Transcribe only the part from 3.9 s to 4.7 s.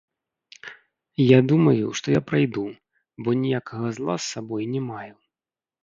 зла з сабой